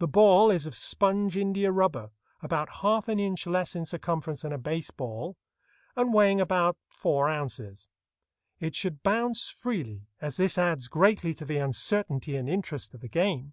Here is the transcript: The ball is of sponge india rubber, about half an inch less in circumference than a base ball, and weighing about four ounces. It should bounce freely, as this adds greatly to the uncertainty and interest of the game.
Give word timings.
The 0.00 0.08
ball 0.08 0.50
is 0.50 0.66
of 0.66 0.74
sponge 0.74 1.36
india 1.36 1.70
rubber, 1.70 2.10
about 2.42 2.68
half 2.82 3.06
an 3.06 3.20
inch 3.20 3.46
less 3.46 3.76
in 3.76 3.86
circumference 3.86 4.42
than 4.42 4.52
a 4.52 4.58
base 4.58 4.90
ball, 4.90 5.36
and 5.94 6.12
weighing 6.12 6.40
about 6.40 6.76
four 6.88 7.28
ounces. 7.28 7.86
It 8.58 8.74
should 8.74 9.04
bounce 9.04 9.48
freely, 9.48 10.08
as 10.20 10.38
this 10.38 10.58
adds 10.58 10.88
greatly 10.88 11.32
to 11.34 11.44
the 11.44 11.58
uncertainty 11.58 12.34
and 12.34 12.48
interest 12.48 12.94
of 12.94 13.00
the 13.00 13.08
game. 13.08 13.52